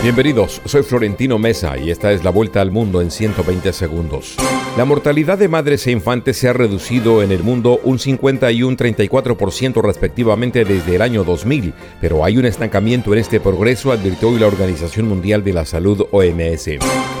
Bienvenidos, 0.00 0.62
soy 0.64 0.84
Florentino 0.84 1.40
Mesa 1.40 1.76
y 1.76 1.90
esta 1.90 2.12
es 2.12 2.22
la 2.22 2.30
vuelta 2.30 2.60
al 2.60 2.70
mundo 2.70 3.02
en 3.02 3.10
120 3.10 3.72
segundos. 3.72 4.36
La 4.76 4.84
mortalidad 4.84 5.38
de 5.38 5.48
madres 5.48 5.88
e 5.88 5.90
infantes 5.90 6.36
se 6.36 6.48
ha 6.48 6.52
reducido 6.52 7.20
en 7.20 7.32
el 7.32 7.42
mundo 7.42 7.80
un 7.82 7.98
50 7.98 8.52
y 8.52 8.62
un 8.62 8.76
34% 8.76 9.82
respectivamente 9.82 10.64
desde 10.64 10.94
el 10.94 11.02
año 11.02 11.24
2000, 11.24 11.74
pero 12.00 12.24
hay 12.24 12.38
un 12.38 12.44
estancamiento 12.44 13.12
en 13.12 13.18
este 13.18 13.40
progreso, 13.40 13.90
advirtió 13.90 14.28
hoy 14.28 14.38
la 14.38 14.46
Organización 14.46 15.08
Mundial 15.08 15.42
de 15.42 15.52
la 15.52 15.64
Salud 15.64 16.06
OMS. 16.12 16.68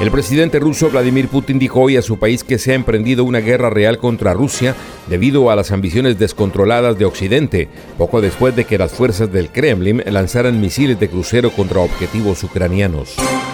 El 0.00 0.12
presidente 0.12 0.60
ruso 0.60 0.88
Vladimir 0.88 1.26
Putin 1.26 1.58
dijo 1.58 1.80
hoy 1.80 1.96
a 1.96 2.02
su 2.02 2.20
país 2.20 2.44
que 2.44 2.58
se 2.58 2.70
ha 2.70 2.76
emprendido 2.76 3.24
una 3.24 3.40
guerra 3.40 3.70
real 3.70 3.98
contra 3.98 4.34
Rusia 4.34 4.76
debido 5.08 5.50
a 5.50 5.56
las 5.56 5.72
ambiciones 5.72 6.16
descontroladas 6.16 6.96
de 6.96 7.06
Occidente, 7.06 7.68
poco 7.96 8.20
después 8.20 8.54
de 8.54 8.66
que 8.66 8.78
las 8.78 8.92
fuerzas 8.92 9.32
del 9.32 9.50
Kremlin 9.50 10.04
lanzaran 10.06 10.60
misiles 10.60 11.00
de 11.00 11.08
crucero 11.08 11.50
contra 11.50 11.80
objetivos 11.80 12.44
ucranianos. 12.44 12.67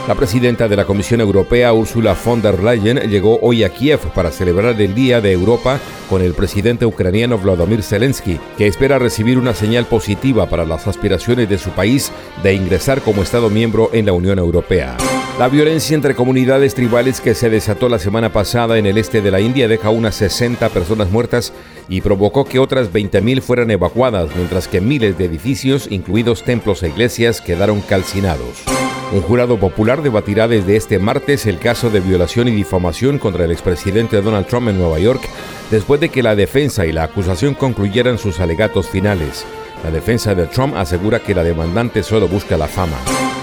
La 0.09 0.15
presidenta 0.17 0.67
de 0.67 0.77
la 0.77 0.85
Comisión 0.85 1.21
Europea, 1.21 1.73
Ursula 1.73 2.17
von 2.25 2.43
der 2.43 2.63
Leyen, 2.63 2.99
llegó 3.09 3.39
hoy 3.41 3.63
a 3.63 3.71
Kiev 3.71 4.01
para 4.13 4.31
celebrar 4.31 4.81
el 4.81 4.95
Día 4.95 5.21
de 5.21 5.33
Europa 5.33 5.79
con 6.11 6.21
el 6.21 6.35
presidente 6.35 6.85
ucraniano 6.85 7.39
Vladimir 7.39 7.83
Zelensky, 7.83 8.41
que 8.59 8.67
espera 8.67 8.99
recibir 8.99 9.39
una 9.39 9.55
señal 9.55 9.87
positiva 9.87 10.47
para 10.47 10.65
las 10.65 10.89
aspiraciones 10.89 11.49
de 11.49 11.59
su 11.59 11.71
país 11.71 12.11
de 12.43 12.55
ingresar 12.55 13.03
como 13.03 13.23
Estado 13.23 13.51
miembro 13.51 13.91
en 13.93 14.07
la 14.07 14.13
Unión 14.13 14.39
Europea. 14.39 14.97
La 15.39 15.49
violencia 15.49 15.95
entre 15.95 16.15
comunidades 16.15 16.75
tribales 16.75 17.21
que 17.21 17.35
se 17.35 17.49
desató 17.49 17.89
la 17.89 17.99
semana 17.99 18.33
pasada 18.33 18.79
en 18.79 18.87
el 18.87 18.99
este 18.99 19.23
de 19.23 19.31
la 19.31 19.41
India 19.41 19.69
deja 19.69 19.91
unas 19.91 20.17
60 20.17 20.69
personas 20.71 21.11
muertas 21.11 21.53
y 21.89 22.01
provocó 22.01 22.45
que 22.45 22.59
otras 22.59 22.93
20.000 22.93 23.41
fueran 23.41 23.71
evacuadas, 23.71 24.31
mientras 24.37 24.69
que 24.69 24.81
miles 24.81 25.17
de 25.19 25.27
edificios, 25.27 25.87
incluidos 25.91 26.43
templos 26.43 26.83
e 26.83 26.89
iglesias, 26.89 27.41
quedaron 27.41 27.81
calcinados. 27.81 28.65
Un 29.15 29.23
jurado 29.23 29.59
popular 29.59 30.03
debatirá 30.03 30.49
desde 30.49 30.75
este 30.75 30.99
martes 30.99 31.47
el 31.47 31.61
caso 31.61 31.89
de 31.89 32.01
violación 32.01 32.49
y 32.49 32.51
difamación 32.51 33.21
contra 33.21 33.45
el 33.45 33.53
expresidente 33.53 34.21
Donald 34.21 34.49
Trump 34.49 34.69
en 34.69 34.77
Nueva 34.77 34.99
York, 34.99 35.23
después 35.71 36.01
de 36.01 36.09
que 36.09 36.21
la 36.21 36.35
defensa 36.35 36.85
y 36.85 36.91
la 36.91 37.05
acusación 37.05 37.55
concluyeran 37.55 38.19
sus 38.19 38.41
alegatos 38.41 38.89
finales. 38.89 39.47
La 39.85 39.93
defensa 39.93 40.35
de 40.35 40.47
Trump 40.47 40.75
asegura 40.77 41.21
que 41.21 41.33
la 41.33 41.45
demandante 41.45 42.03
solo 42.03 42.27
busca 42.27 42.57
la 42.57 42.67
fama. 42.67 42.97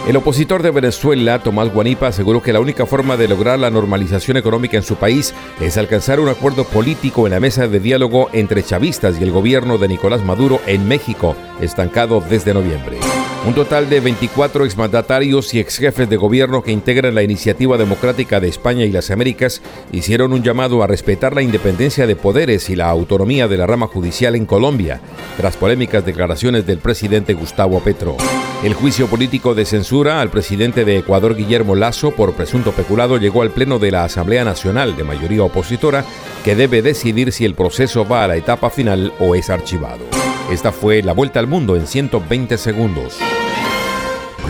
El 0.06 0.18
opositor 0.18 0.62
de 0.62 0.72
Venezuela, 0.72 1.40
Tomás 1.40 1.72
Guanipa, 1.72 2.08
aseguró 2.08 2.42
que 2.42 2.52
la 2.52 2.60
única 2.60 2.86
forma 2.86 3.16
de 3.16 3.30
lograr 3.30 3.58
la 3.58 3.70
normalización 3.70 4.36
económica 4.36 4.76
en 4.76 4.84
su 4.84 4.98
país 4.98 5.34
es 5.62 5.78
alcanzar 5.78 6.20
un 6.20 6.28
acuerdo 6.28 6.66
político 6.66 7.28
en 7.28 7.32
la 7.32 7.40
mesa 7.40 7.70
de 7.70 7.80
diálogo 7.80 8.28
entre 8.34 8.62
chavistas 8.62 9.22
y 9.22 9.24
el 9.24 9.32
gobierno 9.32 9.78
de 9.78 9.88
Nicolás 9.88 10.22
Maduro 10.22 10.60
en 10.68 10.86
México, 10.86 11.38
estancado 11.62 12.22
desde 12.30 12.54
noviembre. 12.54 12.98
Un 13.44 13.56
total 13.56 13.90
de 13.90 14.00
24 14.02 14.66
exmandatarios 14.66 15.56
y 15.56 15.60
exjefes 15.60 16.08
de 16.08 16.16
gobierno 16.16 16.62
que 16.62 16.72
integran 16.72 17.16
la 17.16 17.24
Iniciativa 17.24 17.76
Democrática 17.76 18.40
de 18.40 18.48
España 18.48 18.86
y 18.86 18.92
las 18.92 19.10
Américas 19.10 19.64
hicieron 19.92 20.32
un 20.32 20.44
llamado 20.44 20.84
a 20.84 20.88
respetar 20.88 21.34
la 21.34 21.42
independencia 21.42 22.06
de 22.06 22.16
poderes 22.16 22.70
y 22.70 22.76
la 22.76 22.90
autonomía 22.90 23.48
de 23.48 23.58
la 23.58 23.66
rama 23.66 23.88
judicial 23.88 24.36
en 24.36 24.46
Colombia, 24.46 25.02
tras 25.38 25.58
polémicas 25.58 26.06
declaraciones 26.06 26.68
del 26.68 26.78
presidente 26.78 27.34
Gustavo 27.34 27.80
Petro. 27.80 28.16
El 28.64 28.76
juicio 28.76 29.08
político 29.08 29.56
de 29.56 29.66
censura 29.66 30.22
al 30.22 30.30
presidente 30.30 30.86
de 30.86 31.00
Ecuador, 31.00 31.36
Guillermo 31.36 31.76
Lazo, 31.76 32.12
por 32.12 32.34
presunto 32.34 32.74
peculado 32.74 33.18
llegó 33.18 33.42
al 33.42 33.50
Pleno 33.50 33.80
de 33.80 33.90
la 33.90 34.04
Asamblea 34.04 34.46
Nacional 34.46 34.96
de 34.96 35.04
mayoría 35.04 35.42
opositora, 35.42 36.06
que 36.44 36.56
debe 36.56 36.82
decidir 36.82 37.32
si 37.32 37.46
el 37.46 37.56
proceso 37.56 38.08
va 38.08 38.24
a 38.24 38.28
la 38.28 38.36
etapa 38.36 38.70
final 38.70 39.14
o 39.20 39.36
es 39.36 39.50
archivado. 39.50 40.06
Esta 40.52 40.72
fue 40.72 41.02
la 41.02 41.14
vuelta 41.14 41.40
al 41.40 41.48
mundo 41.48 41.76
en 41.76 41.88
120 41.88 42.58
segundos. 42.58 43.18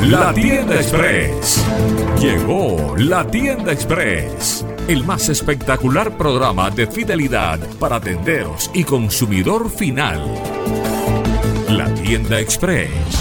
La 0.01 0.33
tienda 0.33 0.75
express. 0.75 1.63
Llegó 2.19 2.95
la 2.97 3.25
tienda 3.27 3.71
express. 3.71 4.65
El 4.87 5.03
más 5.03 5.29
espectacular 5.29 6.17
programa 6.17 6.71
de 6.71 6.87
fidelidad 6.87 7.59
para 7.79 7.99
tenderos 7.99 8.71
y 8.73 8.83
consumidor 8.83 9.69
final. 9.69 10.23
La 11.69 11.93
tienda 11.93 12.39
express 12.39 13.20